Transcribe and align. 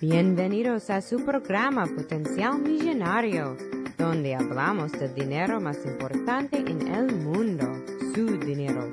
Bienvenidos 0.00 0.90
a 0.90 1.00
su 1.00 1.24
programa 1.24 1.84
Potencial 1.84 2.60
Millonario, 2.60 3.56
donde 3.98 4.36
hablamos 4.36 4.92
del 4.92 5.12
dinero 5.12 5.60
más 5.60 5.76
importante 5.84 6.58
en 6.58 6.94
el 6.94 7.16
mundo, 7.16 7.66
su 8.14 8.38
dinero. 8.38 8.92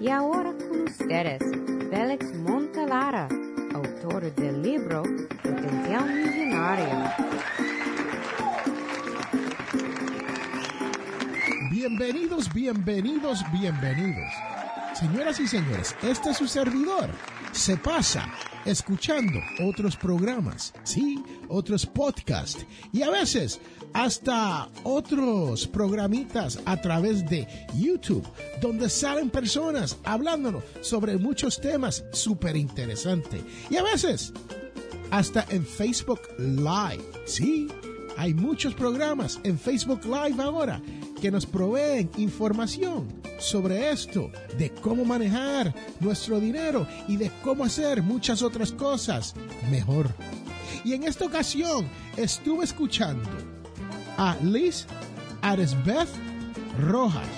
Y 0.00 0.08
ahora 0.08 0.54
con 0.54 0.84
ustedes, 0.84 1.42
Félix 1.90 2.34
Montelara, 2.36 3.28
autor 3.74 4.34
del 4.34 4.62
libro 4.62 5.02
Potencial 5.42 6.06
Millonario. 6.06 7.12
Bienvenidos, 11.70 12.50
bienvenidos, 12.54 13.44
bienvenidos. 13.52 14.32
Señoras 14.94 15.38
y 15.38 15.46
señores, 15.46 15.94
este 16.02 16.30
es 16.30 16.38
su 16.38 16.48
servidor. 16.48 17.10
Se 17.52 17.76
pasa 17.76 18.26
escuchando 18.66 19.40
otros 19.64 19.96
programas, 19.96 20.74
sí, 20.82 21.22
otros 21.48 21.86
podcasts 21.86 22.66
y 22.92 23.02
a 23.02 23.10
veces 23.10 23.60
hasta 23.92 24.68
otros 24.82 25.66
programitas 25.66 26.60
a 26.66 26.80
través 26.80 27.24
de 27.28 27.46
YouTube, 27.76 28.26
donde 28.60 28.90
salen 28.90 29.30
personas 29.30 29.96
hablándonos 30.04 30.64
sobre 30.82 31.16
muchos 31.16 31.60
temas 31.60 32.04
súper 32.12 32.56
interesantes. 32.56 33.42
Y 33.70 33.76
a 33.76 33.82
veces 33.82 34.32
hasta 35.10 35.46
en 35.50 35.64
Facebook 35.64 36.20
Live, 36.38 37.04
sí, 37.24 37.68
hay 38.16 38.34
muchos 38.34 38.74
programas 38.74 39.40
en 39.44 39.58
Facebook 39.58 40.04
Live 40.04 40.42
ahora 40.42 40.82
que 41.20 41.30
nos 41.30 41.46
proveen 41.46 42.10
información 42.16 43.25
sobre 43.38 43.90
esto, 43.90 44.30
de 44.58 44.70
cómo 44.70 45.04
manejar 45.04 45.74
nuestro 46.00 46.40
dinero 46.40 46.86
y 47.08 47.16
de 47.16 47.30
cómo 47.42 47.64
hacer 47.64 48.02
muchas 48.02 48.42
otras 48.42 48.72
cosas 48.72 49.34
mejor. 49.70 50.08
Y 50.84 50.94
en 50.94 51.04
esta 51.04 51.24
ocasión 51.24 51.88
estuve 52.16 52.64
escuchando 52.64 53.28
a 54.16 54.36
Liz 54.42 54.86
Aresbeth 55.42 56.08
Rojas, 56.80 57.28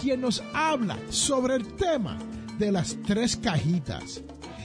quien 0.00 0.20
nos 0.20 0.42
habla 0.52 0.98
sobre 1.08 1.56
el 1.56 1.66
tema 1.74 2.18
de 2.58 2.72
las 2.72 2.96
tres 3.06 3.36
cajitas. 3.36 4.22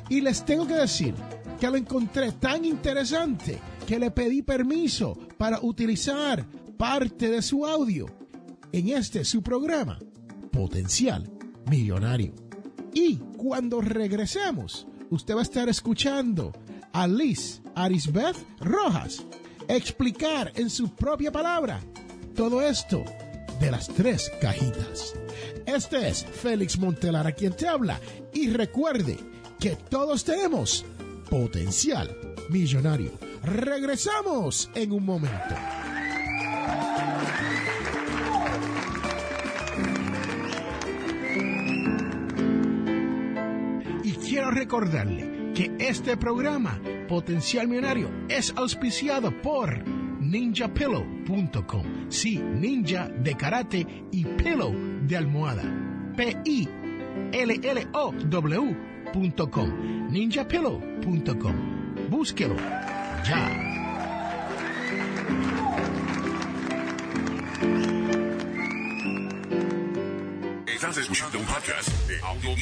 Y 0.10 0.22
les 0.22 0.44
tengo 0.46 0.68
que 0.68 0.76
decir 0.76 1.16
que 1.60 1.70
lo 1.70 1.78
encontré 1.78 2.32
tan 2.34 2.66
interesante 2.66 3.60
que 3.88 4.00
le 4.00 4.12
pedí 4.12 4.42
permiso 4.42 5.18
para 5.38 5.60
utilizar 5.62 6.46
parte 6.78 7.30
de 7.30 7.42
su 7.42 7.66
audio 7.66 8.08
en 8.72 8.90
este 8.90 9.24
su 9.26 9.42
programa, 9.42 10.00
Potencial 10.52 11.30
Millonario. 11.70 12.34
Y 12.94 13.18
cuando 13.38 13.82
regresemos, 13.82 14.88
usted 15.10 15.36
va 15.36 15.40
a 15.40 15.44
estar 15.44 15.70
escuchando 15.70 16.52
a 16.94 17.08
Liz 17.08 17.62
Arisbeth 17.76 18.38
Rojas 18.60 19.26
explicar 19.68 20.52
en 20.56 20.70
su 20.70 20.90
propia 20.90 21.32
palabra 21.32 21.80
todo 22.36 22.62
esto 22.62 23.04
de 23.60 23.72
las 23.72 23.88
tres 23.88 24.32
cajitas. 24.42 25.14
Este 25.66 26.10
es 26.10 26.26
Félix 26.26 26.78
Montelar 26.78 27.34
quien 27.36 27.56
te 27.56 27.68
habla 27.68 28.00
y 28.34 28.50
recuerde 28.50 29.18
que 29.60 29.76
todos 29.76 30.24
tenemos 30.24 30.84
potencial 31.30 32.16
millonario. 32.50 33.12
Regresamos 33.44 34.70
en 34.76 34.92
un 34.92 35.06
momento. 35.06 35.56
Quiero 44.32 44.50
recordarle 44.50 45.52
que 45.54 45.76
este 45.78 46.16
programa, 46.16 46.80
Potencial 47.10 47.68
Millonario, 47.68 48.10
es 48.30 48.54
auspiciado 48.56 49.42
por 49.42 49.86
ninjapillow.com. 49.86 52.10
Sí, 52.10 52.38
ninja 52.38 53.10
de 53.10 53.36
karate 53.36 53.86
y 54.10 54.24
pillow 54.24 54.74
de 55.02 55.18
almohada. 55.18 55.64
P-I-L-L-O-W.com. 56.16 56.72
ninjapillow.com. 60.12 61.56
Búsquelo 62.10 62.56
ya. 63.26 63.68
Estás 70.68 70.98
escuchando 71.00 71.38
un 71.38 71.46
podcast 71.46 71.90
de 72.08 72.22
Audio 72.22 72.56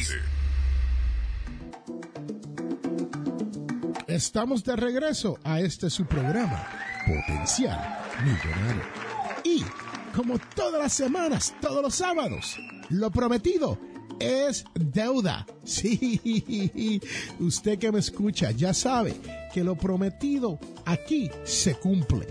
Estamos 4.19 4.65
de 4.65 4.75
regreso 4.75 5.39
a 5.45 5.61
este 5.61 5.89
su 5.89 6.05
programa, 6.05 6.67
Potencial 7.07 7.79
Millonario. 8.21 8.83
Y, 9.45 9.63
como 10.13 10.37
todas 10.57 10.81
las 10.81 10.91
semanas, 10.91 11.55
todos 11.61 11.81
los 11.81 11.95
sábados, 11.95 12.59
lo 12.89 13.11
prometido 13.11 13.79
es 14.19 14.65
deuda. 14.73 15.47
Sí, 15.63 16.99
usted 17.39 17.79
que 17.79 17.93
me 17.93 17.99
escucha 17.99 18.51
ya 18.51 18.73
sabe 18.73 19.15
que 19.53 19.63
lo 19.63 19.77
prometido 19.77 20.59
aquí 20.83 21.31
se 21.45 21.75
cumple. 21.75 22.27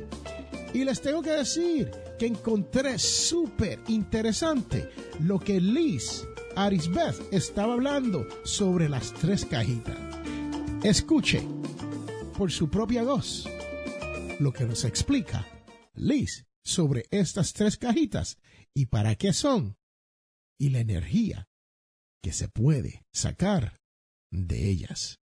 Y 0.74 0.84
les 0.84 1.00
tengo 1.00 1.22
que 1.22 1.30
decir 1.30 1.90
que 2.18 2.26
encontré 2.26 2.98
súper 2.98 3.80
interesante 3.88 4.90
lo 5.20 5.38
que 5.38 5.58
Liz 5.58 6.26
Arisbeth 6.54 7.32
estaba 7.32 7.72
hablando 7.72 8.26
sobre 8.44 8.90
las 8.90 9.14
tres 9.14 9.46
cajitas. 9.46 9.96
Escuche 10.82 11.57
por 12.38 12.52
su 12.52 12.70
propia 12.70 13.02
voz 13.02 13.48
lo 14.38 14.52
que 14.52 14.64
nos 14.64 14.84
explica 14.84 15.44
Liz 15.94 16.46
sobre 16.64 17.06
estas 17.10 17.52
tres 17.52 17.76
cajitas 17.76 18.38
y 18.72 18.86
para 18.86 19.16
qué 19.16 19.32
son 19.32 19.76
y 20.56 20.68
la 20.68 20.78
energía 20.78 21.48
que 22.22 22.32
se 22.32 22.48
puede 22.48 23.04
sacar 23.12 23.80
de 24.30 24.70
ellas. 24.70 25.18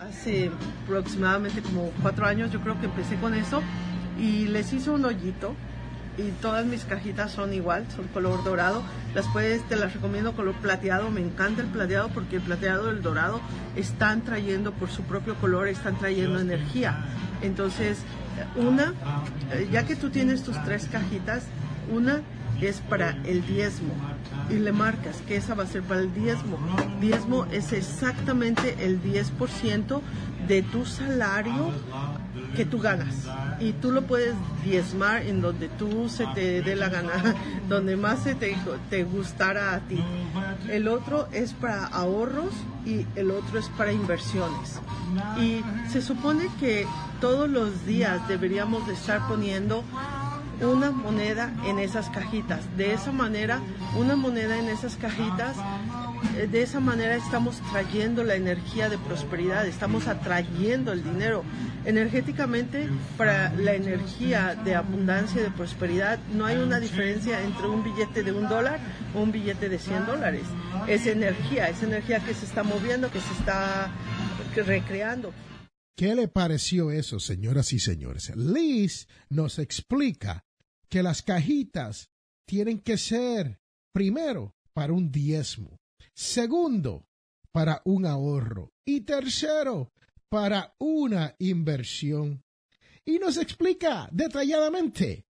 Hace 0.00 0.50
aproximadamente 0.84 1.60
como 1.60 1.90
cuatro 2.00 2.24
años 2.24 2.50
yo 2.50 2.62
creo 2.62 2.80
que 2.80 2.86
empecé 2.86 3.20
con 3.20 3.34
eso 3.34 3.62
y 4.18 4.46
les 4.46 4.72
hice 4.72 4.88
un 4.88 5.04
hoyito 5.04 5.54
y 6.18 6.32
todas 6.42 6.66
mis 6.66 6.84
cajitas 6.84 7.30
son 7.30 7.54
igual, 7.54 7.86
son 7.94 8.08
color 8.08 8.42
dorado. 8.44 8.82
Las 9.14 9.26
puedes, 9.28 9.62
te 9.68 9.76
las 9.76 9.94
recomiendo 9.94 10.34
color 10.34 10.54
plateado, 10.56 11.10
me 11.10 11.20
encanta 11.20 11.62
el 11.62 11.68
plateado 11.68 12.08
porque 12.08 12.36
el 12.36 12.42
plateado 12.42 12.88
y 12.88 12.96
el 12.96 13.02
dorado 13.02 13.40
están 13.76 14.22
trayendo 14.22 14.72
por 14.72 14.90
su 14.90 15.02
propio 15.04 15.36
color, 15.36 15.68
están 15.68 15.96
trayendo 15.98 16.40
energía. 16.40 17.04
Entonces, 17.40 17.98
una, 18.56 18.94
ya 19.70 19.86
que 19.86 19.96
tú 19.96 20.10
tienes 20.10 20.42
tus 20.42 20.62
tres 20.64 20.88
cajitas, 20.90 21.44
una 21.90 22.22
es 22.66 22.80
para 22.80 23.10
el 23.24 23.46
diezmo 23.46 23.94
y 24.50 24.54
le 24.54 24.72
marcas 24.72 25.22
que 25.26 25.36
esa 25.36 25.54
va 25.54 25.64
a 25.64 25.66
ser 25.66 25.82
para 25.82 26.00
el 26.00 26.12
diezmo. 26.14 26.58
Diezmo 27.00 27.46
es 27.46 27.72
exactamente 27.72 28.76
el 28.84 29.02
10% 29.02 30.00
de 30.48 30.62
tu 30.62 30.86
salario 30.86 31.72
que 32.56 32.64
tú 32.64 32.78
ganas 32.78 33.28
y 33.60 33.72
tú 33.72 33.92
lo 33.92 34.02
puedes 34.02 34.34
diezmar 34.64 35.22
en 35.22 35.42
donde 35.42 35.68
tú 35.68 36.08
se 36.08 36.26
te 36.28 36.62
dé 36.62 36.76
la 36.76 36.88
gana, 36.88 37.34
donde 37.68 37.96
más 37.96 38.22
se 38.22 38.34
te, 38.34 38.56
te 38.88 39.04
gustara 39.04 39.74
a 39.74 39.80
ti. 39.80 40.02
El 40.68 40.88
otro 40.88 41.28
es 41.32 41.52
para 41.52 41.86
ahorros 41.86 42.52
y 42.86 43.06
el 43.16 43.30
otro 43.30 43.58
es 43.58 43.68
para 43.70 43.92
inversiones. 43.92 44.80
Y 45.38 45.62
se 45.90 46.02
supone 46.02 46.48
que 46.58 46.86
todos 47.20 47.48
los 47.48 47.84
días 47.84 48.26
deberíamos 48.28 48.86
de 48.86 48.94
estar 48.94 49.26
poniendo 49.28 49.84
una 50.66 50.90
moneda 50.90 51.52
en 51.66 51.78
esas 51.78 52.08
cajitas. 52.10 52.60
De 52.76 52.92
esa 52.92 53.12
manera, 53.12 53.60
una 53.96 54.16
moneda 54.16 54.58
en 54.58 54.68
esas 54.68 54.96
cajitas, 54.96 55.56
eh, 56.36 56.46
de 56.46 56.62
esa 56.62 56.80
manera 56.80 57.16
estamos 57.16 57.60
trayendo 57.70 58.24
la 58.24 58.34
energía 58.34 58.88
de 58.88 58.98
prosperidad, 58.98 59.66
estamos 59.66 60.06
atrayendo 60.08 60.92
el 60.92 61.02
dinero. 61.04 61.44
Energéticamente, 61.84 62.88
para 63.16 63.52
la 63.54 63.74
energía 63.74 64.54
de 64.64 64.74
abundancia 64.74 65.40
y 65.40 65.44
de 65.44 65.50
prosperidad, 65.50 66.18
no 66.34 66.44
hay 66.44 66.56
una 66.56 66.80
diferencia 66.80 67.40
entre 67.42 67.68
un 67.68 67.84
billete 67.84 68.22
de 68.22 68.32
un 68.32 68.48
dólar 68.48 68.80
o 69.14 69.20
un 69.20 69.32
billete 69.32 69.68
de 69.68 69.78
100 69.78 70.06
dólares. 70.06 70.42
Es 70.86 71.06
energía, 71.06 71.68
es 71.68 71.82
energía 71.82 72.20
que 72.20 72.34
se 72.34 72.46
está 72.46 72.62
moviendo, 72.62 73.10
que 73.10 73.20
se 73.20 73.32
está 73.34 73.90
recreando. 74.54 75.32
¿Qué 75.96 76.14
le 76.14 76.28
pareció 76.28 76.90
eso, 76.90 77.18
señoras 77.18 77.72
y 77.72 77.80
señores? 77.80 78.32
Liz 78.36 79.08
nos 79.30 79.58
explica 79.58 80.44
que 80.88 81.02
las 81.02 81.22
cajitas 81.22 82.10
tienen 82.46 82.80
que 82.80 82.96
ser, 82.96 83.60
primero, 83.92 84.54
para 84.72 84.92
un 84.92 85.10
diezmo, 85.10 85.78
segundo, 86.14 87.06
para 87.52 87.82
un 87.84 88.06
ahorro 88.06 88.72
y 88.86 89.02
tercero, 89.02 89.92
para 90.28 90.74
una 90.78 91.34
inversión. 91.38 92.42
Y 93.04 93.18
nos 93.18 93.36
explica 93.36 94.08
detalladamente 94.12 95.26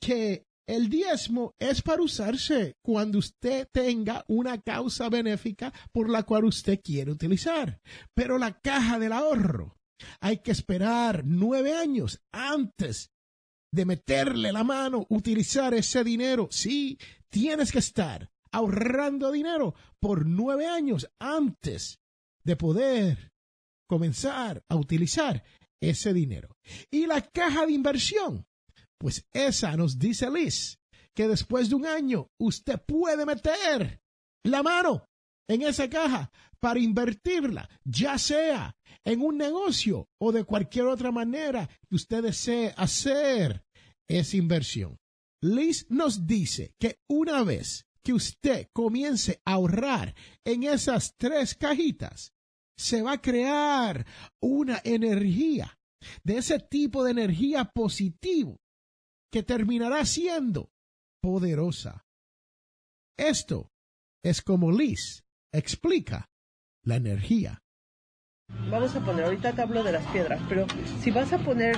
que 0.00 0.46
el 0.66 0.88
diezmo 0.88 1.54
es 1.58 1.82
para 1.82 2.02
usarse 2.02 2.76
cuando 2.82 3.18
usted 3.18 3.68
tenga 3.70 4.24
una 4.28 4.60
causa 4.60 5.08
benéfica 5.08 5.72
por 5.92 6.08
la 6.08 6.22
cual 6.22 6.44
usted 6.44 6.80
quiere 6.82 7.10
utilizar. 7.10 7.80
Pero 8.14 8.38
la 8.38 8.58
caja 8.60 8.98
del 8.98 9.12
ahorro 9.12 9.76
hay 10.20 10.38
que 10.38 10.52
esperar 10.52 11.22
nueve 11.24 11.74
años 11.74 12.20
antes 12.32 13.10
de 13.74 13.84
meterle 13.84 14.52
la 14.52 14.62
mano, 14.62 15.04
utilizar 15.08 15.74
ese 15.74 16.04
dinero. 16.04 16.48
Sí, 16.50 16.96
tienes 17.28 17.72
que 17.72 17.80
estar 17.80 18.30
ahorrando 18.52 19.32
dinero 19.32 19.74
por 19.98 20.26
nueve 20.26 20.66
años 20.66 21.10
antes 21.18 21.98
de 22.44 22.54
poder 22.54 23.32
comenzar 23.88 24.64
a 24.68 24.76
utilizar 24.76 25.42
ese 25.80 26.12
dinero. 26.14 26.56
Y 26.90 27.06
la 27.06 27.20
caja 27.20 27.66
de 27.66 27.72
inversión, 27.72 28.46
pues 28.96 29.26
esa 29.32 29.76
nos 29.76 29.98
dice 29.98 30.30
Liz 30.30 30.78
que 31.12 31.26
después 31.26 31.68
de 31.68 31.74
un 31.74 31.86
año 31.86 32.30
usted 32.38 32.80
puede 32.80 33.26
meter 33.26 34.00
la 34.44 34.62
mano 34.62 35.08
en 35.48 35.62
esa 35.62 35.90
caja 35.90 36.30
para 36.64 36.80
invertirla, 36.80 37.68
ya 37.84 38.16
sea 38.16 38.74
en 39.04 39.20
un 39.20 39.36
negocio 39.36 40.08
o 40.18 40.32
de 40.32 40.44
cualquier 40.44 40.86
otra 40.86 41.12
manera 41.12 41.68
que 41.86 41.94
usted 41.94 42.22
desee 42.22 42.72
hacer 42.78 43.66
esa 44.08 44.36
inversión. 44.38 44.96
Liz 45.42 45.84
nos 45.90 46.26
dice 46.26 46.74
que 46.78 47.00
una 47.06 47.44
vez 47.44 47.86
que 48.02 48.14
usted 48.14 48.70
comience 48.72 49.42
a 49.44 49.52
ahorrar 49.52 50.14
en 50.42 50.62
esas 50.62 51.14
tres 51.18 51.54
cajitas, 51.54 52.32
se 52.78 53.02
va 53.02 53.12
a 53.12 53.20
crear 53.20 54.06
una 54.40 54.80
energía 54.84 55.78
de 56.22 56.38
ese 56.38 56.60
tipo 56.60 57.04
de 57.04 57.10
energía 57.10 57.66
positivo 57.66 58.58
que 59.30 59.42
terminará 59.42 60.06
siendo 60.06 60.72
poderosa. 61.20 62.06
Esto 63.18 63.70
es 64.22 64.40
como 64.40 64.72
Liz 64.72 65.26
explica 65.52 66.30
la 66.84 66.96
energía. 66.96 67.60
Vamos 68.70 68.94
a 68.94 69.00
poner, 69.00 69.24
ahorita 69.24 69.52
te 69.52 69.62
hablo 69.62 69.82
de 69.82 69.92
las 69.92 70.04
piedras, 70.08 70.40
pero 70.48 70.66
si 71.00 71.10
vas 71.10 71.32
a 71.32 71.38
poner 71.38 71.76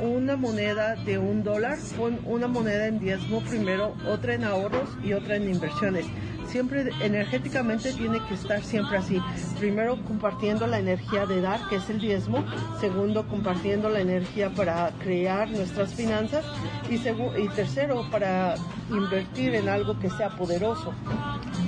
una 0.00 0.36
moneda 0.36 0.94
de 0.94 1.18
un 1.18 1.42
dólar, 1.42 1.78
pon 1.96 2.18
una 2.26 2.48
moneda 2.48 2.86
en 2.86 2.98
diezmo 2.98 3.40
primero, 3.42 3.96
otra 4.06 4.34
en 4.34 4.44
ahorros 4.44 4.90
y 5.02 5.14
otra 5.14 5.36
en 5.36 5.48
inversiones. 5.48 6.06
Siempre 6.52 6.90
energéticamente 7.00 7.94
tiene 7.94 8.20
que 8.28 8.34
estar 8.34 8.62
siempre 8.62 8.98
así. 8.98 9.18
Primero 9.58 9.96
compartiendo 10.04 10.66
la 10.66 10.78
energía 10.78 11.24
de 11.24 11.40
dar, 11.40 11.66
que 11.70 11.76
es 11.76 11.88
el 11.88 11.98
diezmo. 11.98 12.44
Segundo, 12.78 13.26
compartiendo 13.26 13.88
la 13.88 14.00
energía 14.00 14.50
para 14.50 14.90
crear 14.98 15.50
nuestras 15.50 15.94
finanzas. 15.94 16.44
Y, 16.90 16.96
y 16.96 17.48
tercero, 17.56 18.06
para 18.10 18.56
invertir 18.90 19.54
en 19.54 19.70
algo 19.70 19.98
que 19.98 20.10
sea 20.10 20.28
poderoso. 20.36 20.92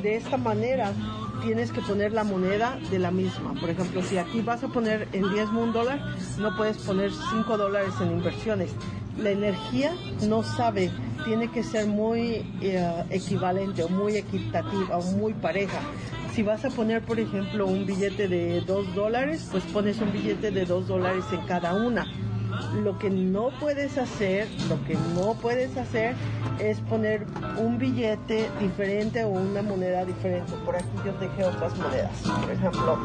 De 0.03 0.17
esta 0.17 0.37
manera 0.37 0.93
tienes 1.43 1.73
que 1.73 1.81
poner 1.81 2.13
la 2.13 2.25
moneda 2.25 2.79
de 2.91 2.99
la 2.99 3.11
misma. 3.11 3.55
Por 3.59 3.71
ejemplo, 3.71 4.03
si 4.03 4.19
aquí 4.19 4.43
vas 4.43 4.65
a 4.65 4.69
poner 4.69 5.09
en 5.13 5.33
diezmo 5.33 5.63
un 5.63 5.73
dólar, 5.73 6.01
no 6.39 6.55
puedes 6.59 6.77
poner 6.77 7.11
cinco 7.31 7.57
dólares 7.57 7.95
en 8.03 8.13
inversiones. 8.13 8.71
La 9.19 9.31
energía 9.31 9.93
no 10.29 10.43
sabe, 10.43 10.91
tiene 11.25 11.51
que 11.51 11.63
ser 11.63 11.87
muy 11.87 12.45
eh, 12.61 13.05
equivalente 13.11 13.83
o 13.83 13.89
muy 13.89 14.17
equitativa 14.17 14.99
o 14.99 15.03
muy 15.13 15.35
pareja. 15.35 15.81
Si 16.33 16.43
vas 16.43 16.65
a 16.65 16.71
poner, 16.71 17.03
por 17.03 17.21
ejemplo, 17.21 17.67
un 17.67 17.87
billete 17.87 18.29
de 18.29 18.61
dos 18.63 18.93
dólares, 18.95 19.49
pues 19.51 19.65
pones 19.65 20.01
un 20.01 20.13
billete 20.13 20.51
de 20.51 20.65
dos 20.65 20.89
dólares 20.89 21.25
en 21.33 21.47
cada 21.47 21.75
una 21.75 22.07
lo 22.83 22.99
que 22.99 23.11
no 23.11 23.51
puedes 23.61 23.99
hacer, 23.99 24.49
lo 24.69 24.83
que 24.85 24.97
no 25.15 25.35
puedes 25.35 25.77
hacer 25.77 26.15
es 26.59 26.81
poner 26.81 27.27
un 27.59 27.79
billete 27.79 28.49
diferente 28.61 29.25
o 29.25 29.29
una 29.29 29.63
moneda 29.63 30.05
diferente. 30.05 30.53
Por 30.65 30.77
aquí 30.77 30.89
yo 31.05 31.13
dejé 31.15 31.45
otras 31.45 31.77
monedas. 31.77 32.17
Por 32.41 32.51
ejemplo, 32.51 32.99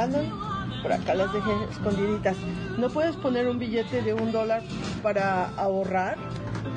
andan, 0.00 0.30
por 0.82 0.92
acá 0.92 1.14
las 1.14 1.32
dejé 1.32 1.50
escondiditas. 1.70 2.36
No 2.78 2.88
puedes 2.90 3.16
poner 3.16 3.48
un 3.48 3.58
billete 3.58 4.02
de 4.02 4.14
un 4.14 4.32
dólar 4.32 4.62
para 5.02 5.48
ahorrar 5.56 6.16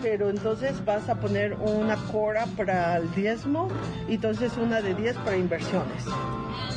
pero 0.01 0.29
entonces 0.29 0.83
vas 0.83 1.09
a 1.09 1.15
poner 1.15 1.53
una 1.53 1.95
cora 2.11 2.45
para 2.57 2.97
el 2.97 3.13
diezmo 3.13 3.67
y 4.07 4.15
entonces 4.15 4.57
una 4.57 4.81
de 4.81 4.95
10 4.95 5.17
para 5.17 5.37
inversiones. 5.37 6.05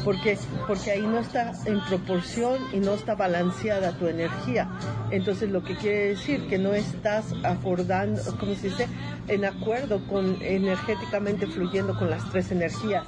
Porque, 0.05 0.38
porque 0.67 0.91
ahí 0.91 1.03
no 1.03 1.19
está 1.19 1.53
en 1.65 1.81
proporción 1.85 2.59
y 2.73 2.79
no 2.79 2.93
está 2.93 3.15
balanceada 3.15 3.93
tu 3.93 4.06
energía. 4.06 4.69
Entonces 5.11 5.50
lo 5.50 5.62
que 5.62 5.76
quiere 5.76 6.09
decir 6.09 6.47
que 6.47 6.59
no 6.59 6.75
estás 6.75 7.32
acordando, 7.43 8.21
como 8.38 8.55
se 8.55 8.69
dice, 8.69 8.88
en 9.29 9.47
acuerdo 9.47 10.06
con 10.06 10.37
energéticamente 10.43 11.47
fluyendo 11.47 11.99
con 11.99 12.11
las 12.11 12.29
tres 12.31 12.50
energías. 12.53 13.05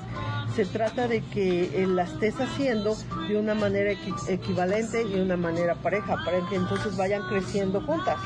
Se 0.56 0.64
trata 0.64 1.06
de 1.06 1.20
que 1.20 1.64
eh, 1.64 1.86
las 1.86 2.12
estés 2.12 2.40
haciendo 2.40 2.96
de 3.28 3.36
una 3.36 3.54
manera 3.54 3.92
equivalente 4.26 5.02
y 5.02 5.12
de 5.12 5.22
una 5.22 5.36
manera 5.36 5.74
pareja, 5.74 6.16
para 6.24 6.48
que 6.48 6.56
entonces 6.56 6.96
vayan 6.96 7.20
creciendo 7.28 7.82
juntas. 7.82 8.16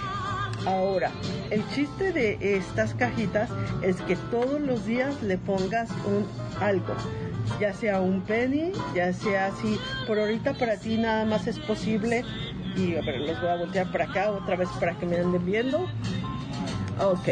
Ahora, 0.64 1.10
el 1.50 1.68
chiste 1.70 2.12
de 2.12 2.56
estas 2.56 2.94
cajitas 2.94 3.50
es 3.82 4.00
que 4.02 4.14
todos 4.30 4.60
los 4.60 4.86
días 4.86 5.20
le 5.24 5.38
pongas 5.38 5.90
un 6.06 6.24
algo, 6.62 6.94
ya 7.60 7.74
sea 7.74 8.00
un 8.00 8.20
penny, 8.20 8.70
ya 8.94 9.12
sea 9.12 9.46
así. 9.46 9.76
Por 10.06 10.20
ahorita 10.20 10.54
para 10.54 10.76
ti 10.76 10.98
nada 10.98 11.24
más 11.24 11.48
es 11.48 11.58
posible, 11.58 12.24
y 12.76 12.94
a 12.94 13.00
ver, 13.00 13.22
los 13.22 13.40
voy 13.40 13.50
a 13.50 13.56
voltear 13.56 13.90
para 13.90 14.04
acá 14.04 14.30
otra 14.30 14.54
vez 14.54 14.68
para 14.78 14.96
que 14.96 15.04
me 15.04 15.16
anden 15.16 15.44
viendo. 15.44 15.88
Ok. 17.00 17.28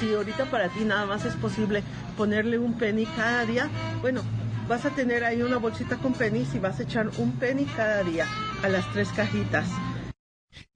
Si 0.00 0.12
ahorita 0.12 0.50
para 0.50 0.68
ti 0.68 0.84
nada 0.84 1.06
más 1.06 1.24
es 1.24 1.34
posible 1.36 1.82
ponerle 2.16 2.58
un 2.58 2.76
penny 2.78 3.06
cada 3.06 3.46
día, 3.46 3.70
bueno, 4.00 4.22
vas 4.68 4.84
a 4.84 4.90
tener 4.90 5.24
ahí 5.24 5.42
una 5.42 5.58
bolsita 5.58 5.98
con 5.98 6.14
pennies 6.14 6.54
y 6.54 6.58
vas 6.58 6.80
a 6.80 6.82
echar 6.82 7.08
un 7.18 7.32
penny 7.38 7.64
cada 7.64 8.02
día 8.02 8.26
a 8.62 8.68
las 8.68 8.90
tres 8.92 9.08
cajitas. 9.10 9.68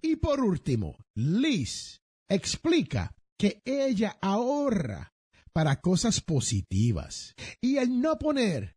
Y 0.01 0.17
por 0.17 0.41
último, 0.41 0.97
Liz 1.15 2.03
explica 2.29 3.15
que 3.37 3.63
ella 3.65 4.19
ahorra 4.21 5.13
para 5.53 5.81
cosas 5.81 6.21
positivas 6.21 7.35
y 7.61 7.79
el 7.79 8.01
no 8.01 8.19
poner 8.19 8.77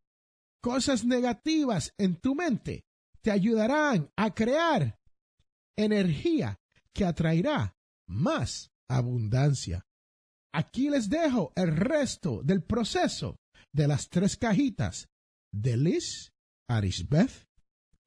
cosas 0.61 1.05
negativas 1.05 1.93
en 1.97 2.15
tu 2.15 2.35
mente 2.35 2.85
te 3.21 3.31
ayudarán 3.31 4.11
a 4.15 4.33
crear 4.33 4.99
energía 5.75 6.59
que 6.93 7.05
atraerá 7.05 7.75
más 8.07 8.71
abundancia. 8.87 9.85
Aquí 10.53 10.89
les 10.89 11.09
dejo 11.09 11.53
el 11.55 11.75
resto 11.75 12.41
del 12.43 12.61
proceso 12.61 13.37
de 13.73 13.87
las 13.87 14.09
tres 14.09 14.35
cajitas 14.37 15.07
de 15.53 15.77
Liz 15.77 16.31
Arisbeth 16.69 17.45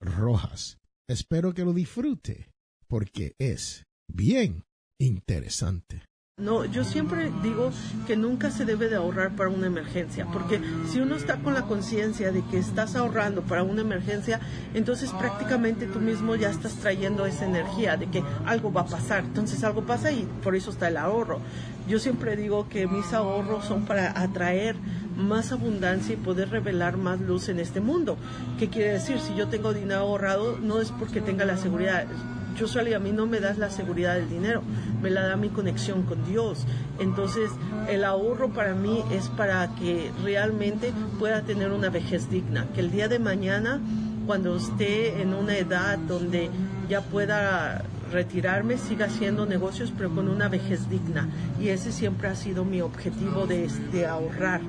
Rojas. 0.01 0.79
Espero 1.09 1.55
que 1.55 1.65
lo 1.65 1.73
disfrute 1.73 2.51
porque 2.87 3.35
es 3.39 3.85
bien 4.09 4.65
interesante. 5.01 6.05
No, 6.37 6.65
yo 6.65 6.83
siempre 6.83 7.31
digo 7.45 7.71
que 8.09 8.17
nunca 8.17 8.51
se 8.51 8.65
debe 8.65 8.89
de 8.89 8.97
ahorrar 8.97 9.37
para 9.37 9.51
una 9.51 9.69
emergencia, 9.69 10.27
porque 10.33 10.61
si 10.91 10.99
uno 10.99 11.15
está 11.15 11.37
con 11.37 11.55
la 11.55 11.63
conciencia 11.63 12.33
de 12.33 12.43
que 12.51 12.59
estás 12.59 12.97
ahorrando 12.97 13.43
para 13.43 13.63
una 13.63 13.83
emergencia, 13.83 14.41
entonces 14.75 15.11
prácticamente 15.13 15.87
tú 15.87 16.01
mismo 16.01 16.35
ya 16.35 16.51
estás 16.51 16.75
trayendo 16.75 17.25
esa 17.25 17.47
energía 17.47 17.97
de 17.97 18.09
que 18.09 18.25
algo 18.47 18.73
va 18.73 18.81
a 18.81 18.87
pasar, 18.87 19.21
entonces 19.21 19.63
algo 19.63 19.87
pasa 19.87 20.11
y 20.11 20.29
por 20.43 20.57
eso 20.57 20.73
está 20.73 20.89
el 20.89 20.97
ahorro. 20.97 21.39
Yo 21.87 22.01
siempre 22.01 22.37
digo 22.37 22.69
que 22.69 22.89
mis 22.89 23.13
ahorros 23.13 23.65
son 23.65 23.85
para 23.85 24.21
atraer 24.21 24.75
más 25.17 25.53
abundancia 25.53 26.15
y 26.15 26.17
poder 26.17 26.51
revelar 26.51 26.97
más 26.97 27.21
luz 27.21 27.49
en 27.49 27.61
este 27.61 27.81
mundo. 27.81 28.19
¿Qué 28.59 28.69
quiere 28.69 28.95
decir? 28.95 29.21
Si 29.21 29.37
yo 29.37 29.47
tengo 29.47 29.73
dinero 29.73 30.01
ahorrado, 30.01 30.59
no 30.59 30.81
es 30.81 30.91
porque 30.91 31.21
tenga 31.21 31.45
la 31.45 31.57
seguridad 31.57 32.07
yo 32.55 32.69
soy 32.69 32.93
a 32.95 32.99
mí 32.99 33.13
no 33.13 33.27
me 33.27 33.41
das 33.41 33.59
la 33.59 33.71
seguridad 33.71 34.15
del 34.15 34.29
dinero, 34.29 34.63
me 35.03 35.11
la 35.11 35.27
da 35.27 35.37
mi 35.37 35.49
conexión 35.49 36.03
con 36.03 36.25
Dios. 36.25 36.67
Entonces, 36.99 37.51
el 37.89 38.05
ahorro 38.05 38.51
para 38.51 38.75
mí 38.75 39.03
es 39.13 39.29
para 39.29 39.69
que 39.77 40.13
realmente 40.23 40.93
pueda 41.19 41.43
tener 41.43 41.73
una 41.73 41.89
vejez 41.89 42.31
digna, 42.31 42.67
que 42.75 42.81
el 42.81 42.91
día 42.91 43.09
de 43.09 43.19
mañana, 43.19 43.81
cuando 44.27 44.57
esté 44.57 45.21
en 45.21 45.35
una 45.35 45.57
edad 45.57 45.99
donde 45.99 46.51
ya 46.89 47.01
pueda 47.03 47.85
retirarme, 48.13 48.79
siga 48.79 49.07
haciendo 49.07 49.47
negocios, 49.47 49.93
pero 49.97 50.15
con 50.15 50.29
una 50.29 50.49
vejez 50.49 50.89
digna. 50.89 51.29
Y 51.61 51.69
ese 51.69 51.93
siempre 51.93 52.29
ha 52.29 52.37
sido 52.37 52.65
mi 52.65 52.81
objetivo 52.81 53.47
de, 53.47 54.07
ahorrar. 54.07 54.61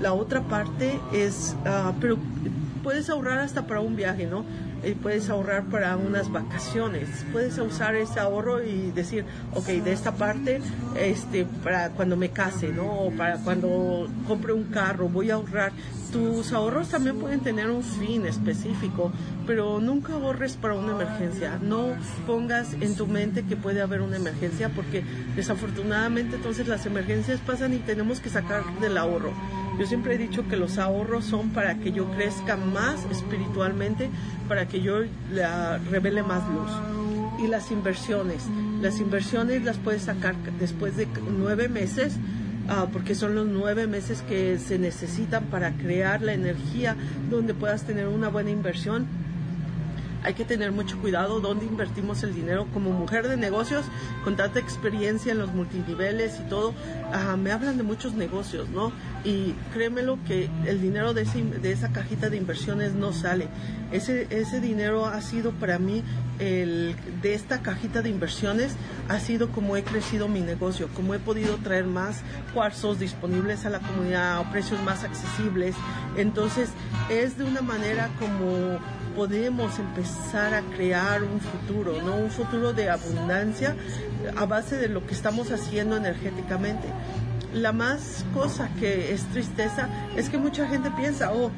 La 0.00 0.14
otra 0.14 0.42
parte 0.42 0.98
es, 1.12 1.56
ah, 1.64 1.92
pero 2.00 2.18
puedes 2.82 3.08
ahorrar 3.08 3.38
hasta 3.38 3.66
para 3.66 3.80
un 3.80 3.94
viaje, 3.94 4.26
¿no? 4.26 4.44
Y 4.84 4.94
puedes 4.94 5.28
ahorrar 5.30 5.64
para 5.64 5.96
unas 5.96 6.30
vacaciones. 6.30 7.08
Puedes 7.32 7.58
usar 7.58 7.94
ese 7.94 8.20
ahorro 8.20 8.62
y 8.62 8.90
decir, 8.90 9.24
ok, 9.54 9.66
de 9.66 9.92
esta 9.92 10.12
parte, 10.12 10.60
este, 10.96 11.44
para 11.62 11.90
cuando 11.90 12.16
me 12.16 12.30
case, 12.30 12.68
¿no? 12.68 12.90
O 12.90 13.10
para 13.10 13.38
cuando 13.38 14.08
compre 14.26 14.52
un 14.52 14.64
carro, 14.64 15.08
voy 15.08 15.30
a 15.30 15.34
ahorrar. 15.34 15.72
Tus 16.12 16.52
ahorros 16.52 16.88
también 16.88 17.18
pueden 17.18 17.40
tener 17.40 17.70
un 17.70 17.82
fin 17.82 18.26
específico, 18.26 19.10
pero 19.46 19.80
nunca 19.80 20.12
ahorres 20.12 20.56
para 20.56 20.74
una 20.74 20.92
emergencia. 20.92 21.58
No 21.62 21.86
pongas 22.26 22.74
en 22.74 22.96
tu 22.96 23.06
mente 23.06 23.44
que 23.44 23.56
puede 23.56 23.80
haber 23.80 24.02
una 24.02 24.16
emergencia 24.16 24.68
porque 24.68 25.04
desafortunadamente 25.34 26.36
entonces 26.36 26.68
las 26.68 26.84
emergencias 26.84 27.40
pasan 27.40 27.72
y 27.72 27.78
tenemos 27.78 28.20
que 28.20 28.28
sacar 28.28 28.62
del 28.80 28.98
ahorro 28.98 29.32
Yo 29.78 29.86
siempre 29.86 30.14
he 30.14 30.18
dicho 30.18 30.46
que 30.48 30.56
los 30.56 30.78
ahorros 30.78 31.24
son 31.24 31.50
para 31.50 31.76
que 31.76 31.92
yo 31.92 32.06
crezca 32.12 32.56
más 32.56 33.04
espiritualmente, 33.10 34.10
para 34.48 34.68
que 34.68 34.80
yo 34.80 35.00
la 35.32 35.78
revele 35.78 36.22
más 36.22 36.42
luz. 36.48 36.70
Y 37.42 37.48
las 37.48 37.70
inversiones, 37.70 38.44
las 38.80 39.00
inversiones 39.00 39.64
las 39.64 39.78
puedes 39.78 40.02
sacar 40.02 40.36
después 40.60 40.96
de 40.96 41.08
nueve 41.38 41.68
meses 41.68 42.18
Ah, 42.68 42.86
porque 42.92 43.14
son 43.14 43.34
los 43.34 43.46
nueve 43.46 43.86
meses 43.86 44.22
que 44.22 44.58
se 44.58 44.78
necesitan 44.78 45.44
para 45.46 45.72
crear 45.72 46.22
la 46.22 46.32
energía 46.32 46.96
donde 47.28 47.54
puedas 47.54 47.82
tener 47.82 48.06
una 48.06 48.28
buena 48.28 48.50
inversión 48.50 49.06
hay 50.24 50.34
que 50.34 50.44
tener 50.44 50.72
mucho 50.72 50.98
cuidado 51.00 51.40
dónde 51.40 51.66
invertimos 51.66 52.22
el 52.22 52.34
dinero. 52.34 52.66
Como 52.72 52.90
mujer 52.90 53.28
de 53.28 53.36
negocios, 53.36 53.84
con 54.24 54.36
tanta 54.36 54.60
experiencia 54.60 55.32
en 55.32 55.38
los 55.38 55.52
multiniveles 55.52 56.38
y 56.40 56.48
todo, 56.48 56.74
ah, 57.12 57.36
me 57.36 57.52
hablan 57.52 57.76
de 57.76 57.82
muchos 57.82 58.14
negocios, 58.14 58.68
¿no? 58.68 58.92
Y 59.24 59.52
créemelo 59.72 60.18
que 60.26 60.48
el 60.66 60.80
dinero 60.80 61.14
de, 61.14 61.24
de 61.24 61.72
esa 61.72 61.92
cajita 61.92 62.30
de 62.30 62.36
inversiones 62.36 62.94
no 62.94 63.12
sale. 63.12 63.48
Ese, 63.90 64.26
ese 64.30 64.60
dinero 64.60 65.06
ha 65.06 65.20
sido 65.20 65.52
para 65.52 65.78
mí, 65.78 66.02
de 66.42 67.34
esta 67.34 67.62
cajita 67.62 68.02
de 68.02 68.08
inversiones, 68.08 68.74
ha 69.08 69.20
sido 69.20 69.50
como 69.50 69.76
he 69.76 69.84
crecido 69.84 70.28
mi 70.28 70.40
negocio, 70.40 70.88
como 70.94 71.14
he 71.14 71.18
podido 71.18 71.56
traer 71.56 71.84
más 71.84 72.22
cuarzos 72.52 72.98
disponibles 72.98 73.64
a 73.64 73.70
la 73.70 73.80
comunidad 73.80 74.38
a 74.38 74.50
precios 74.50 74.82
más 74.82 75.04
accesibles. 75.04 75.74
Entonces, 76.16 76.70
es 77.08 77.38
de 77.38 77.44
una 77.44 77.62
manera 77.62 78.10
como 78.18 78.78
podemos 79.14 79.78
empezar 79.78 80.54
a 80.54 80.62
crear 80.62 81.22
un 81.22 81.40
futuro, 81.40 82.00
¿no? 82.02 82.16
Un 82.16 82.30
futuro 82.30 82.72
de 82.72 82.90
abundancia 82.90 83.76
a 84.36 84.46
base 84.46 84.76
de 84.76 84.88
lo 84.88 85.06
que 85.06 85.14
estamos 85.14 85.50
haciendo 85.50 85.96
energéticamente. 85.96 86.88
La 87.54 87.72
más 87.72 88.24
cosa 88.32 88.70
que 88.80 89.12
es 89.12 89.24
tristeza 89.26 89.88
es 90.16 90.30
que 90.30 90.38
mucha 90.38 90.66
gente 90.66 90.90
piensa, 90.92 91.32
oh, 91.32 91.50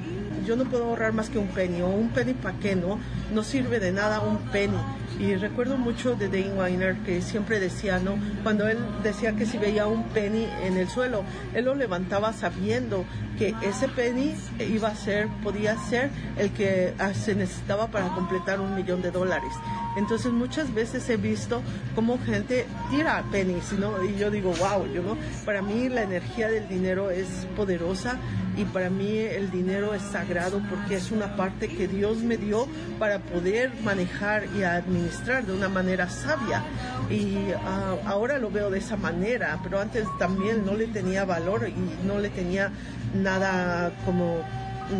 yo 0.44 0.56
no 0.56 0.64
puedo 0.64 0.84
ahorrar 0.84 1.12
más 1.12 1.30
que 1.30 1.38
un 1.38 1.48
penny, 1.48 1.82
o 1.82 1.88
un 1.88 2.10
penny 2.10 2.34
para 2.34 2.58
qué, 2.58 2.76
¿no? 2.76 2.98
No 3.32 3.42
sirve 3.42 3.80
de 3.80 3.92
nada 3.92 4.20
un 4.20 4.38
penny. 4.50 4.78
Y 5.18 5.36
recuerdo 5.36 5.76
mucho 5.76 6.16
de 6.16 6.28
Dane 6.28 6.54
Weiner 6.54 6.96
que 6.98 7.22
siempre 7.22 7.60
decía, 7.60 8.00
¿no? 8.00 8.16
Cuando 8.42 8.66
él 8.66 8.78
decía 9.04 9.36
que 9.36 9.46
si 9.46 9.58
veía 9.58 9.86
un 9.86 10.04
penny 10.08 10.48
en 10.64 10.76
el 10.76 10.88
suelo, 10.88 11.22
él 11.54 11.66
lo 11.66 11.74
levantaba 11.76 12.32
sabiendo 12.32 13.04
que 13.38 13.54
ese 13.62 13.88
penny 13.88 14.34
iba 14.58 14.88
a 14.88 14.96
ser, 14.96 15.28
podía 15.42 15.76
ser 15.78 16.10
el 16.36 16.50
que 16.50 16.94
ah, 16.98 17.14
se 17.14 17.34
necesitaba 17.34 17.88
para 17.88 18.08
completar 18.08 18.60
un 18.60 18.74
millón 18.74 19.02
de 19.02 19.12
dólares. 19.12 19.52
Entonces 19.96 20.32
muchas 20.32 20.74
veces 20.74 21.08
he 21.08 21.16
visto 21.16 21.62
cómo 21.94 22.18
gente 22.24 22.66
tira 22.90 23.24
pennies, 23.30 23.72
¿no? 23.72 24.02
Y 24.02 24.16
yo 24.16 24.30
digo, 24.30 24.52
wow, 24.58 24.86
yo 24.92 25.02
no. 25.02 25.16
Para 25.44 25.62
mí 25.62 25.88
la 25.88 26.02
energía 26.02 26.48
del 26.48 26.66
dinero 26.66 27.10
es 27.10 27.28
poderosa 27.56 28.18
y 28.56 28.64
para 28.64 28.90
mí 28.90 29.18
el 29.18 29.52
dinero 29.52 29.94
es 29.94 30.02
sagrado 30.02 30.33
porque 30.68 30.96
es 30.96 31.12
una 31.12 31.36
parte 31.36 31.68
que 31.68 31.86
Dios 31.86 32.18
me 32.18 32.36
dio 32.36 32.66
para 32.98 33.20
poder 33.20 33.72
manejar 33.82 34.46
y 34.56 34.64
administrar 34.64 35.46
de 35.46 35.52
una 35.52 35.68
manera 35.68 36.08
sabia. 36.08 36.62
Y 37.08 37.36
ah, 37.64 37.94
ahora 38.06 38.38
lo 38.38 38.50
veo 38.50 38.68
de 38.70 38.78
esa 38.78 38.96
manera, 38.96 39.60
pero 39.62 39.80
antes 39.80 40.06
también 40.18 40.66
no 40.66 40.74
le 40.74 40.88
tenía 40.88 41.24
valor 41.24 41.68
y 41.68 42.06
no 42.06 42.18
le 42.18 42.30
tenía 42.30 42.72
nada 43.14 43.92
como 44.04 44.42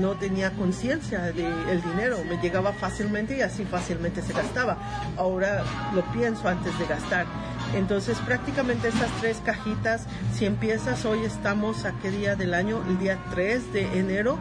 no 0.00 0.12
tenía 0.12 0.50
conciencia 0.52 1.20
del 1.20 1.82
dinero, 1.82 2.16
me 2.26 2.38
llegaba 2.38 2.72
fácilmente 2.72 3.36
y 3.36 3.42
así 3.42 3.64
fácilmente 3.64 4.22
se 4.22 4.32
gastaba. 4.32 4.78
Ahora 5.18 5.62
lo 5.94 6.02
pienso 6.12 6.48
antes 6.48 6.78
de 6.78 6.86
gastar. 6.86 7.26
Entonces 7.74 8.16
prácticamente 8.20 8.88
estas 8.88 9.10
tres 9.20 9.42
cajitas, 9.44 10.06
si 10.32 10.46
empiezas 10.46 11.04
hoy 11.04 11.24
estamos 11.24 11.84
a 11.84 11.92
qué 12.00 12.10
día 12.10 12.34
del 12.34 12.54
año, 12.54 12.82
el 12.88 12.98
día 12.98 13.18
3 13.30 13.72
de 13.72 13.98
enero, 13.98 14.38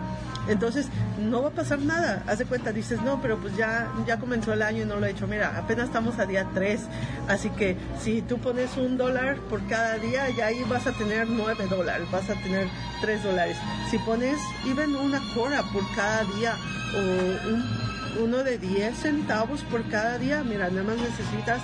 entonces, 0.48 0.88
no 1.20 1.42
va 1.42 1.50
a 1.50 1.52
pasar 1.52 1.80
nada. 1.80 2.24
Haz 2.28 2.40
de 2.40 2.46
cuenta, 2.46 2.72
dices, 2.72 3.02
no, 3.02 3.22
pero 3.22 3.38
pues 3.38 3.56
ya, 3.56 3.92
ya 4.06 4.20
comenzó 4.20 4.54
el 4.54 4.62
año 4.62 4.84
y 4.84 4.86
no 4.86 4.98
lo 4.98 5.06
he 5.06 5.12
hecho. 5.12 5.28
Mira, 5.28 5.58
apenas 5.58 5.86
estamos 5.86 6.20
a 6.20 6.26
día 6.26 6.48
3. 6.54 6.82
Así 7.28 7.50
que 7.52 7.78
si 8.02 8.22
tú 8.22 8.40
pones 8.40 8.76
un 8.78 8.98
dólar 8.98 9.38
por 9.50 9.66
cada 9.68 9.98
día, 9.98 10.30
ya 10.32 10.48
ahí 10.48 10.64
vas 10.70 10.86
a 10.88 10.92
tener 10.92 11.28
9 11.28 11.68
dólares, 11.70 12.08
vas 12.12 12.30
a 12.30 12.36
tener 12.36 12.68
3 13.02 13.24
dólares. 13.24 13.58
Si 13.90 13.98
pones 14.00 14.38
even 14.66 14.96
una 14.96 15.22
cora 15.34 15.64
por 15.72 15.84
cada 15.96 16.24
día 16.36 16.56
o 16.96 18.24
uno 18.24 18.44
de 18.44 18.58
10 18.58 18.96
centavos 18.96 19.62
por 19.64 19.88
cada 19.90 20.18
día, 20.18 20.44
mira, 20.44 20.70
nada 20.70 20.84
más 20.84 20.98
necesitas 20.98 21.62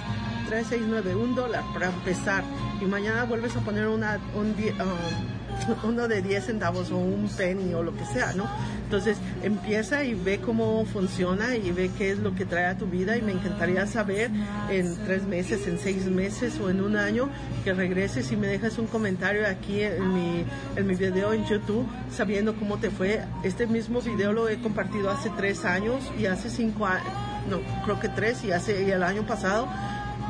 3, 0.47 0.65
6, 0.67 0.81
9, 0.87 1.15
un 1.15 1.35
dólar 1.35 1.63
para 1.73 1.87
empezar. 1.87 2.43
Y 2.81 2.85
mañana 2.85 3.25
vuelves 3.25 3.55
a 3.55 3.59
poner 3.59 3.87
una, 3.87 4.19
un, 4.35 4.47
um, 4.47 5.38
uno 5.83 6.07
de 6.07 6.21
10 6.21 6.45
centavos 6.45 6.91
o 6.91 6.97
un 6.97 7.29
penny 7.29 7.73
o 7.73 7.83
lo 7.83 7.95
que 7.95 8.05
sea, 8.05 8.33
¿no? 8.33 8.45
Entonces 8.83 9.17
empieza 9.43 10.03
y 10.03 10.15
ve 10.15 10.39
cómo 10.39 10.83
funciona 10.85 11.55
y 11.55 11.71
ve 11.71 11.91
qué 11.97 12.11
es 12.11 12.19
lo 12.19 12.33
que 12.33 12.45
trae 12.45 12.65
a 12.65 12.77
tu 12.77 12.87
vida 12.87 13.17
y 13.17 13.21
me 13.21 13.31
encantaría 13.31 13.85
saber 13.85 14.31
en 14.69 14.95
tres 15.05 15.27
meses, 15.27 15.67
en 15.67 15.77
seis 15.77 16.05
meses 16.05 16.59
o 16.59 16.69
en 16.69 16.81
un 16.81 16.95
año 16.95 17.29
que 17.63 17.73
regreses 17.73 18.31
y 18.31 18.35
me 18.35 18.47
dejas 18.47 18.79
un 18.79 18.87
comentario 18.87 19.47
aquí 19.47 19.81
en 19.81 20.13
mi, 20.13 20.43
en 20.75 20.87
mi 20.87 20.95
video 20.95 21.33
en 21.33 21.45
YouTube 21.45 21.87
sabiendo 22.11 22.55
cómo 22.55 22.77
te 22.77 22.89
fue. 22.89 23.21
Este 23.43 23.67
mismo 23.67 24.01
video 24.01 24.33
lo 24.33 24.49
he 24.49 24.59
compartido 24.59 25.11
hace 25.11 25.29
tres 25.37 25.65
años 25.65 26.03
y 26.19 26.25
hace 26.25 26.49
cinco 26.49 26.87
años, 26.87 27.05
no, 27.47 27.59
creo 27.83 27.99
que 27.99 28.09
tres 28.09 28.43
y 28.43 28.51
hace 28.51 28.83
y 28.83 28.91
el 28.91 29.03
año 29.03 29.25
pasado 29.27 29.67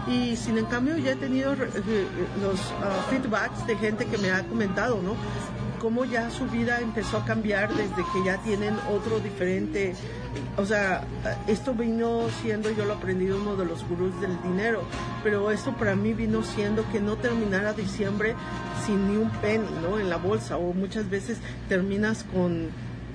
y 0.10 0.36
sin 0.36 0.58
en 0.58 0.66
cambio 0.66 0.98
ya 0.98 1.12
he 1.12 1.16
tenido 1.16 1.54
eh, 1.54 2.08
los 2.42 2.60
ah, 2.82 3.06
feedbacks 3.10 3.66
de 3.68 3.76
gente 3.78 4.06
que 4.06 4.18
me 4.18 4.32
ha 4.32 4.44
comentado, 4.44 5.02
¿no? 5.02 5.16
Cómo 5.80 6.04
ya 6.04 6.30
su 6.30 6.46
vida 6.48 6.82
empezó 6.82 7.18
a 7.18 7.26
cambiar 7.26 7.74
desde 7.74 8.04
que 8.12 8.26
ya 8.26 8.38
tienen 8.40 8.76
otro 8.92 9.20
diferente, 9.20 9.94
o 10.58 10.66
sea, 10.66 11.06
esto 11.48 11.74
vino 11.74 12.28
siendo, 12.42 12.70
yo 12.72 12.84
lo 12.84 12.96
aprendí 12.96 13.30
uno 13.30 13.56
de 13.56 13.66
los 13.66 13.88
gurús 13.88 14.20
del 14.20 14.42
dinero, 14.42 14.82
pero 15.24 15.52
esto 15.52 15.72
para 15.74 15.96
mí 15.96 16.14
vino 16.14 16.44
siendo 16.44 16.90
que 16.92 17.00
no 17.00 17.16
terminara 17.16 17.72
diciembre 17.72 18.36
sin 18.86 19.10
ni 19.10 19.18
un 19.18 19.30
penny, 19.30 19.70
¿no? 19.82 20.00
En 20.00 20.10
la 20.10 20.18
bolsa, 20.18 20.58
o 20.58 20.74
muchas 20.74 21.10
veces 21.10 21.38
terminas 21.70 22.26
con 22.26 22.72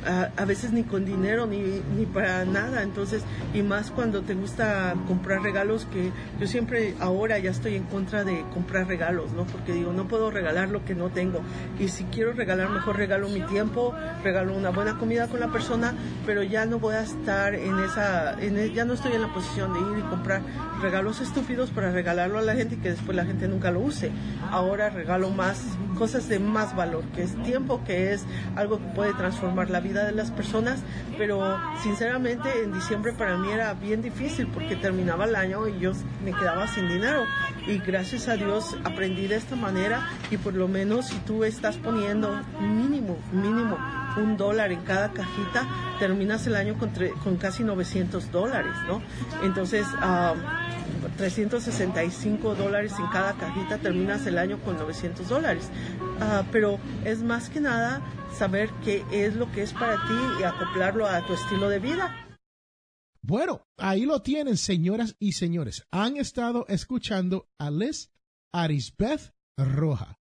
a, 0.06 0.44
veces 0.44 0.72
ni 0.72 0.82
con 0.82 1.04
dinero 1.04 1.46
ni, 1.46 1.58
ni 1.96 2.06
para 2.06 2.44
nada. 2.44 2.82
Entonces, 2.82 3.22
y 3.52 3.62
más 3.62 3.90
cuando 3.90 4.22
te 4.22 4.34
gusta 4.34 4.94
comprar 5.06 5.42
regalos, 5.42 5.86
que 5.86 6.10
yo 6.40 6.46
siempre 6.46 6.94
ahora 7.00 7.38
ya 7.38 7.50
estoy 7.50 7.76
en 7.76 7.84
contra 7.84 8.24
de 8.24 8.44
comprar 8.52 8.86
regalos, 8.86 9.32
¿no? 9.32 9.46
Porque 9.46 9.72
digo, 9.72 9.92
no 9.92 10.06
puedo 10.06 10.30
regalar 10.30 10.68
lo 10.68 10.84
que 10.84 10.94
no 10.94 11.10
tengo. 11.10 11.40
Y 11.78 11.88
si 11.88 12.04
quiero 12.04 12.32
regalar, 12.32 12.70
mejor 12.70 12.96
regalo 12.96 13.28
mi 13.28 13.40
tiempo, 13.42 13.94
regalo 14.22 14.54
una 14.54 14.70
buena 14.70 14.98
comida 14.98 15.28
con 15.28 15.40
la 15.40 15.48
persona, 15.48 15.94
pero 16.26 16.42
ya 16.42 16.66
no 16.66 16.78
voy 16.78 16.94
a 16.94 17.02
estar 17.02 17.54
en 17.54 17.78
esa, 17.78 18.40
en 18.40 18.58
e, 18.58 18.72
ya 18.72 18.84
no 18.84 18.94
estoy 18.94 19.12
en 19.12 19.22
la 19.22 19.32
posición 19.32 19.72
de 19.72 19.80
ir 19.80 19.98
y 19.98 20.08
comprar 20.08 20.42
regalos 20.80 21.20
estúpidos 21.20 21.70
para 21.70 21.90
regalarlo 21.90 22.38
a 22.38 22.42
la 22.42 22.54
gente 22.54 22.74
y 22.74 22.78
que 22.78 22.90
después 22.90 23.16
la 23.16 23.24
gente 23.24 23.48
nunca 23.48 23.70
lo 23.70 23.80
use. 23.80 24.10
Ahora 24.50 24.90
regalo 24.90 25.30
más 25.30 25.64
cosas 25.98 26.28
de 26.28 26.38
más 26.38 26.74
valor, 26.76 27.04
que 27.14 27.22
es 27.22 27.40
tiempo, 27.42 27.82
que 27.84 28.12
es 28.12 28.24
algo 28.56 28.78
que 28.78 28.86
puede 28.94 29.14
transformar 29.14 29.70
la 29.70 29.80
vida 29.84 30.04
de 30.04 30.12
las 30.12 30.32
personas, 30.32 30.80
pero 31.16 31.56
sinceramente 31.82 32.48
en 32.64 32.72
diciembre 32.72 33.12
para 33.12 33.36
mí 33.36 33.52
era 33.52 33.74
bien 33.74 34.02
difícil 34.02 34.48
porque 34.48 34.74
terminaba 34.74 35.26
el 35.26 35.36
año 35.36 35.68
y 35.68 35.78
yo 35.78 35.92
me 36.24 36.32
quedaba 36.32 36.66
sin 36.66 36.88
dinero 36.88 37.24
y 37.68 37.78
gracias 37.78 38.28
a 38.28 38.36
Dios 38.36 38.76
aprendí 38.82 39.28
de 39.28 39.36
esta 39.36 39.54
manera 39.54 40.10
y 40.30 40.36
por 40.38 40.54
lo 40.54 40.66
menos 40.66 41.06
si 41.06 41.16
tú 41.18 41.44
estás 41.44 41.76
poniendo 41.76 42.40
mínimo, 42.60 43.16
mínimo 43.32 43.78
un 44.16 44.36
dólar 44.36 44.72
en 44.72 44.80
cada 44.82 45.12
cajita, 45.12 45.66
terminas 45.98 46.46
el 46.46 46.56
año 46.56 46.78
con, 46.78 46.90
con 47.22 47.36
casi 47.36 47.64
900 47.64 48.30
dólares, 48.30 48.74
¿no? 48.86 49.02
Entonces, 49.42 49.86
365 51.10 52.54
dólares 52.54 52.92
en 52.98 53.06
cada 53.06 53.34
cajita, 53.34 53.78
terminas 53.78 54.26
el 54.26 54.38
año 54.38 54.60
con 54.62 54.76
900 54.76 55.28
dólares. 55.28 55.70
Ah, 56.20 56.44
pero 56.50 56.78
es 57.04 57.22
más 57.22 57.50
que 57.50 57.60
nada 57.60 58.02
saber 58.36 58.70
qué 58.84 59.04
es 59.12 59.34
lo 59.36 59.50
que 59.52 59.62
es 59.62 59.72
para 59.72 59.96
ti 60.06 60.14
y 60.40 60.42
acoplarlo 60.42 61.06
a 61.06 61.26
tu 61.26 61.34
estilo 61.34 61.68
de 61.68 61.78
vida. 61.78 62.24
Bueno, 63.22 63.66
ahí 63.78 64.04
lo 64.04 64.20
tienen, 64.20 64.56
señoras 64.56 65.16
y 65.18 65.32
señores. 65.32 65.86
Han 65.90 66.16
estado 66.18 66.66
escuchando 66.68 67.48
a 67.58 67.70
Liz 67.70 68.10
Arisbeth 68.52 69.34
Roja 69.56 70.20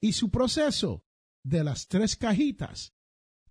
y 0.00 0.14
su 0.14 0.30
proceso 0.30 1.04
de 1.44 1.62
las 1.62 1.86
tres 1.86 2.16
cajitas 2.16 2.92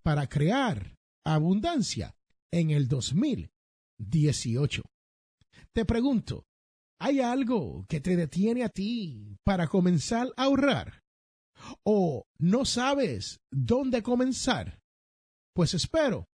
para 0.02 0.28
crear 0.28 0.98
abundancia 1.24 2.14
en 2.50 2.70
el 2.70 2.88
2018. 2.88 4.82
Te 5.72 5.84
pregunto, 5.86 6.46
¿hay 7.02 7.20
algo 7.20 7.84
que 7.88 8.00
te 8.00 8.16
detiene 8.16 8.62
a 8.62 8.68
ti 8.68 9.36
para 9.42 9.66
comenzar 9.66 10.28
a 10.36 10.44
ahorrar? 10.44 11.02
¿O 11.82 12.28
no 12.38 12.64
sabes 12.64 13.40
dónde 13.50 14.02
comenzar? 14.02 14.80
Pues 15.52 15.74
espero 15.74 16.28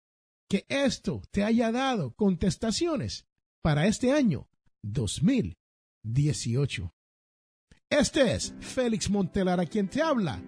que 0.49 0.65
esto 0.67 1.21
te 1.31 1.45
haya 1.45 1.71
dado 1.71 2.11
contestaciones 2.13 3.25
para 3.61 3.87
este 3.87 4.11
año 4.11 4.49
2018. 4.83 6.93
Este 7.89 8.33
es 8.33 8.53
Félix 8.59 9.09
Montelar 9.09 9.61
a 9.61 9.65
quien 9.65 9.89
te 9.89 10.01
habla. 10.01 10.43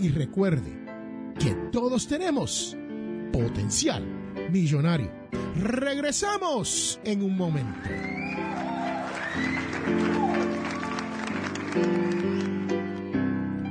Y 0.00 0.08
recuerde, 0.08 0.72
que 1.38 1.54
todos 1.70 2.08
tenemos 2.08 2.74
potencial 3.32 4.02
millonario. 4.50 5.12
Regresamos 5.56 6.98
en 7.04 7.22
un 7.22 7.36
momento. 7.36 7.90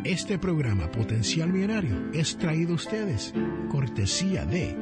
Este 0.04 0.38
programa 0.38 0.92
Potencial 0.92 1.54
Millonario 1.54 2.12
es 2.14 2.38
traído 2.38 2.74
a 2.74 2.76
ustedes 2.76 3.34
cortesía 3.70 4.46
de 4.46 4.76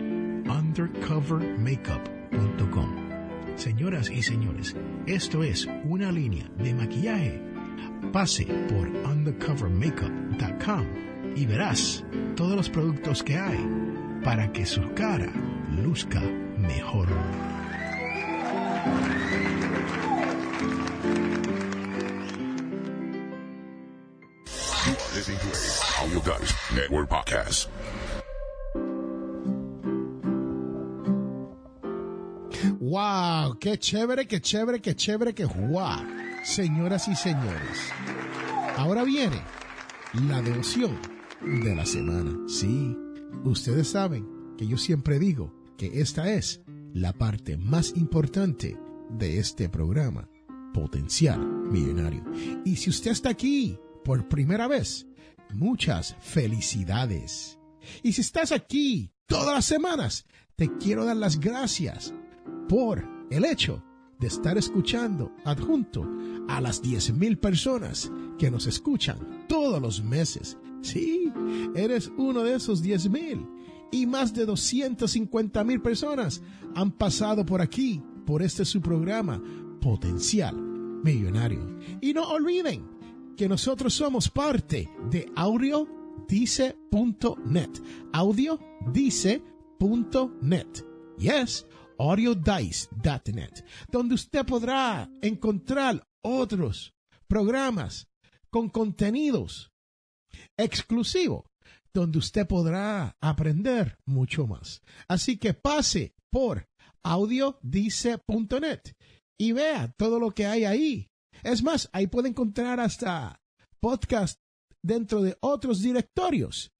undercovermakeup.com. 0.48 2.90
Señoras 3.56 4.10
y 4.10 4.24
señores, 4.24 4.76
esto 5.06 5.44
es 5.44 5.70
una 5.84 6.12
línea 6.12 6.50
de 6.58 6.74
maquillaje. 6.74 7.40
Pase 8.12 8.46
por 8.46 8.88
undercovermakeup.com 8.88 10.86
y 11.36 11.46
verás 11.46 12.04
todos 12.36 12.56
los 12.56 12.70
productos 12.70 13.22
que 13.22 13.38
hay 13.38 13.64
para 14.24 14.52
que 14.52 14.66
su 14.66 14.94
cara 14.94 15.32
luzca 15.84 16.22
mejor. 16.58 17.08
¡Wow! 32.80 33.60
¡Qué 33.60 33.78
chévere, 33.78 34.28
qué 34.28 34.42
chévere, 34.42 34.82
qué 34.82 34.96
chévere, 34.96 35.34
qué 35.36 35.46
guau! 35.46 36.00
Señoras 36.44 37.08
y 37.08 37.16
señores, 37.16 37.92
ahora 38.78 39.04
viene 39.04 39.42
la 40.28 40.42
devoción 40.42 40.98
de 41.42 41.76
la 41.76 41.86
semana. 41.86 42.36
Sí, 42.48 42.98
ustedes 43.44 43.90
saben 43.90 44.28
que 44.58 44.66
yo 44.66 44.78
siempre 44.78 45.20
digo 45.20 45.54
que 45.78 46.02
esta 46.02 46.32
es 46.32 46.62
la 46.94 47.14
parte 47.14 47.58
más 47.58 47.96
importante 47.96 48.78
de 49.10 49.38
este 49.38 49.70
programa, 49.70 50.28
Potencial 50.74 51.40
Millonario. 51.40 52.24
Y 52.66 52.76
si 52.76 52.90
usted 52.90 53.12
está 53.12 53.30
aquí 53.30 53.78
por 54.04 54.28
primera 54.28 54.68
vez, 54.68 55.08
muchas 55.54 56.16
felicidades. 56.20 57.60
Y 58.04 58.14
si 58.14 58.22
estás 58.22 58.52
aquí 58.52 59.12
todas 59.26 59.54
las 59.54 59.66
semanas, 59.66 60.26
te 60.56 60.70
quiero 60.78 61.06
dar 61.06 61.18
las 61.18 61.40
gracias 61.40 62.14
por 62.68 63.08
el 63.30 63.46
hecho 63.46 63.84
de 64.20 64.28
estar 64.28 64.58
escuchando 64.58 65.32
adjunto 65.46 66.06
a 66.50 66.60
las 66.60 66.84
10.000 66.84 67.40
personas 67.40 68.12
que 68.38 68.52
nos 68.52 68.68
escuchan 68.68 69.46
todos 69.48 69.82
los 69.82 70.04
meses. 70.04 70.58
Sí, 70.82 71.32
eres 71.76 72.12
uno 72.18 72.44
de 72.44 72.56
esos 72.56 72.84
10.000 72.84 73.48
y 73.92 74.06
más 74.06 74.34
de 74.34 74.48
250.000 74.48 75.82
personas 75.82 76.42
han 76.76 76.92
pasado 76.92 77.46
por 77.46 77.62
aquí, 77.62 78.02
por 78.26 78.42
este 78.44 78.66
su 78.66 78.82
programa, 78.82 79.42
Potencial 79.82 80.56
Millonario. 80.56 81.80
Y 82.02 82.14
no 82.14 82.30
olviden 82.30 82.88
que 83.38 83.48
nosotros 83.48 83.94
somos 83.94 84.30
parte 84.30 84.90
de 85.10 85.32
audiodice.net. 85.36 86.70
Audiodice.net. 88.14 89.40
Yes, 91.18 91.66
audiodice.net, 91.98 93.64
donde 93.92 94.16
usted 94.16 94.46
podrá 94.46 95.10
encontrar 95.22 96.06
otros 96.22 96.94
programas 97.28 98.08
con 98.50 98.70
contenidos 98.70 99.72
exclusivos, 100.58 101.46
donde 101.94 102.20
usted 102.20 102.48
podrá 102.48 103.16
aprender 103.22 103.98
mucho 104.06 104.48
más. 104.48 104.82
Así 105.08 105.38
que 105.38 105.54
pase 105.54 106.14
por 106.30 106.68
audiodice.net 107.04 108.96
y 109.40 109.54
vea 109.54 109.92
todo 109.98 110.20
lo 110.20 110.32
que 110.32 110.46
hay 110.46 110.66
ahí. 110.66 111.10
Es 111.44 111.64
más, 111.64 111.90
ahí 111.94 112.08
puede 112.08 112.30
encontrar 112.30 112.80
hasta 112.80 113.42
podcast 113.80 114.40
dentro 114.84 115.22
de 115.22 115.38
otros 115.40 115.82
directorios 115.82 116.74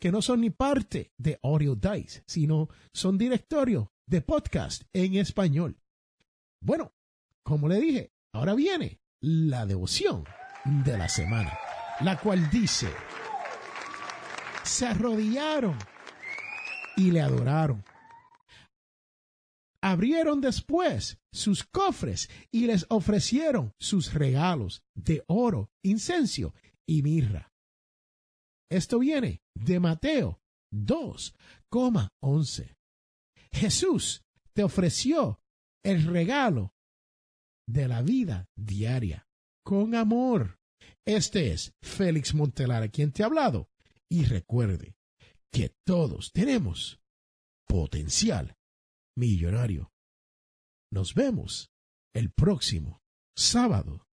que 0.00 0.10
no 0.10 0.22
son 0.22 0.40
ni 0.40 0.50
parte 0.50 1.12
de 1.18 1.38
Audio 1.42 1.74
Dice, 1.74 2.24
sino 2.26 2.68
son 2.92 3.18
directorios 3.18 3.88
de 4.06 4.22
podcast 4.22 4.82
en 4.92 5.16
español. 5.16 5.78
Bueno, 6.62 6.94
como 7.42 7.68
le 7.68 7.78
dije, 7.80 8.12
ahora 8.32 8.54
viene 8.54 9.00
la 9.20 9.66
devoción 9.66 10.24
de 10.64 10.96
la 10.96 11.08
semana, 11.08 11.52
la 12.00 12.18
cual 12.18 12.48
dice, 12.50 12.88
se 14.64 14.86
arrodillaron 14.86 15.76
y 16.96 17.10
le 17.10 17.20
adoraron. 17.20 17.84
Abrieron 19.88 20.40
después 20.40 21.16
sus 21.32 21.62
cofres 21.62 22.28
y 22.50 22.66
les 22.66 22.86
ofrecieron 22.88 23.72
sus 23.78 24.14
regalos 24.14 24.82
de 24.96 25.22
oro, 25.28 25.70
incenso 25.80 26.54
y 26.88 27.04
mirra. 27.04 27.52
Esto 28.68 28.98
viene 28.98 29.42
de 29.54 29.78
Mateo 29.78 30.40
2,11. 30.74 32.74
Jesús 33.52 34.24
te 34.54 34.64
ofreció 34.64 35.40
el 35.84 36.02
regalo 36.02 36.74
de 37.68 37.86
la 37.86 38.02
vida 38.02 38.48
diaria 38.56 39.28
con 39.64 39.94
amor. 39.94 40.58
Este 41.06 41.52
es 41.52 41.76
Félix 41.80 42.34
Montelara 42.34 42.88
quien 42.88 43.12
te 43.12 43.22
ha 43.22 43.26
hablado. 43.26 43.70
Y 44.10 44.24
recuerde 44.24 44.96
que 45.52 45.76
todos 45.84 46.32
tenemos 46.32 46.98
potencial 47.68 48.55
millonario. 49.16 49.90
Nos 50.92 51.14
vemos 51.14 51.72
el 52.14 52.30
próximo 52.30 53.02
sábado 53.36 54.06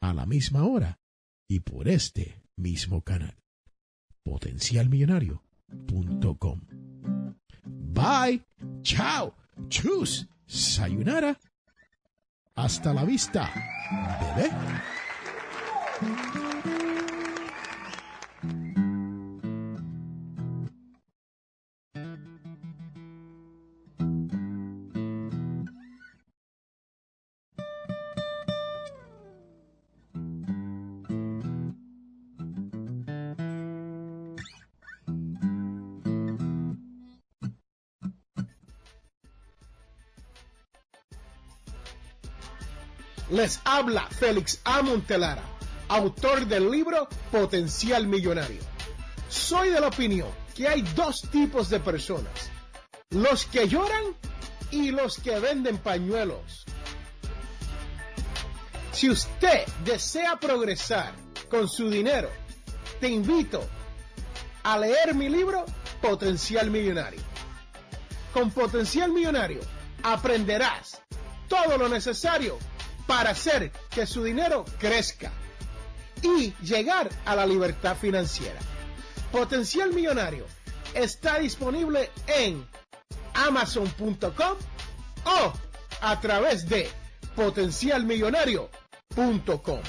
a 0.00 0.14
la 0.14 0.24
misma 0.26 0.64
hora 0.64 0.98
y 1.48 1.60
por 1.60 1.86
este 1.88 2.42
mismo 2.56 3.02
canal. 3.02 3.36
Potencialmillonario.com. 4.24 6.60
Bye. 7.92 8.42
Chao. 8.82 9.36
Chus. 9.68 10.26
Sayonara. 10.46 11.38
Hasta 12.56 12.92
la 12.92 13.04
vista, 13.04 13.48
bebé. 14.36 14.50
Les 43.40 43.58
habla 43.64 44.06
Félix 44.06 44.60
A. 44.64 44.82
Montelara, 44.82 45.42
autor 45.88 46.44
del 46.44 46.70
libro 46.70 47.08
Potencial 47.32 48.06
Millonario. 48.06 48.60
Soy 49.30 49.70
de 49.70 49.80
la 49.80 49.86
opinión 49.86 50.28
que 50.54 50.68
hay 50.68 50.82
dos 50.94 51.22
tipos 51.32 51.70
de 51.70 51.80
personas, 51.80 52.50
los 53.08 53.46
que 53.46 53.66
lloran 53.66 54.14
y 54.70 54.90
los 54.90 55.16
que 55.16 55.38
venden 55.40 55.78
pañuelos. 55.78 56.66
Si 58.92 59.08
usted 59.08 59.66
desea 59.86 60.38
progresar 60.38 61.14
con 61.48 61.66
su 61.66 61.88
dinero, 61.88 62.28
te 63.00 63.08
invito 63.08 63.66
a 64.64 64.76
leer 64.76 65.14
mi 65.14 65.30
libro 65.30 65.64
Potencial 66.02 66.70
Millonario. 66.70 67.22
Con 68.34 68.50
Potencial 68.50 69.10
Millonario 69.10 69.62
aprenderás 70.02 71.00
todo 71.48 71.78
lo 71.78 71.88
necesario 71.88 72.58
para 73.10 73.30
hacer 73.30 73.72
que 73.90 74.06
su 74.06 74.22
dinero 74.22 74.64
crezca 74.78 75.32
y 76.22 76.54
llegar 76.62 77.10
a 77.24 77.34
la 77.34 77.44
libertad 77.44 77.96
financiera. 77.96 78.60
Potencial 79.32 79.92
Millonario 79.92 80.46
está 80.94 81.40
disponible 81.40 82.08
en 82.28 82.64
amazon.com 83.34 84.56
o 85.24 85.52
a 86.02 86.20
través 86.20 86.68
de 86.68 86.88
potencialmillonario.com. 87.34 89.80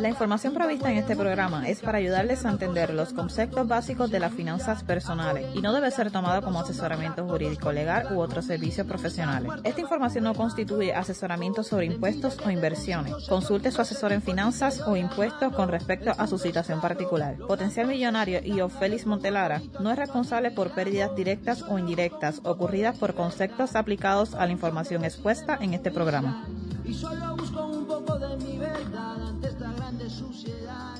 La 0.00 0.08
información 0.08 0.54
provista 0.54 0.90
en 0.90 0.96
este 0.98 1.14
programa 1.14 1.68
es 1.68 1.80
para 1.80 1.98
ayudarles 1.98 2.46
a 2.46 2.50
entender 2.50 2.94
los 2.94 3.12
conceptos 3.12 3.68
básicos 3.68 4.10
de 4.10 4.20
las 4.20 4.32
finanzas 4.32 4.82
personales 4.82 5.44
y 5.54 5.60
no 5.60 5.74
debe 5.74 5.90
ser 5.90 6.10
tomado 6.10 6.40
como 6.42 6.60
asesoramiento 6.60 7.26
jurídico 7.26 7.49
legal 7.72 8.14
u 8.14 8.20
otros 8.20 8.46
servicios 8.46 8.86
profesionales. 8.86 9.50
Esta 9.64 9.80
información 9.80 10.24
no 10.24 10.34
constituye 10.34 10.94
asesoramiento 10.94 11.62
sobre 11.62 11.86
impuestos 11.86 12.38
o 12.44 12.50
inversiones. 12.50 13.14
Consulte 13.28 13.70
su 13.70 13.80
asesor 13.80 14.12
en 14.12 14.22
finanzas 14.22 14.80
o 14.86 14.96
impuestos 14.96 15.52
con 15.54 15.68
respecto 15.68 16.12
a 16.16 16.26
su 16.26 16.38
situación 16.38 16.80
particular. 16.80 17.36
Potencial 17.36 17.86
Millonario 17.86 18.40
y 18.44 18.60
Félix 18.70 19.06
Montelara 19.06 19.62
no 19.80 19.90
es 19.90 19.98
responsable 19.98 20.50
por 20.50 20.72
pérdidas 20.72 21.14
directas 21.16 21.62
o 21.62 21.78
indirectas 21.78 22.40
ocurridas 22.44 22.98
por 22.98 23.14
conceptos 23.14 23.74
aplicados 23.74 24.34
a 24.34 24.46
la 24.46 24.52
información 24.52 25.04
expuesta 25.04 25.58
en 25.60 25.74
este 25.74 25.90
programa. 25.90 26.46
Y 26.84 26.94
solo 26.94 27.36
busco 27.36 27.66
un 27.66 27.86
poco 27.86 28.18
de 28.18 28.36
mi 28.36 28.58
verdad 28.58 29.28
ante 29.28 29.48
esta 29.48 29.72
grande 29.72 30.10
suciedad. 30.10 30.99